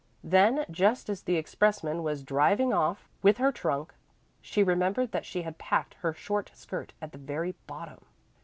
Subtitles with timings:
[0.23, 3.93] Then just as the expressman was driving off with her trunk,
[4.41, 8.03] she remembered that she had packed her short skirt at the very bottom.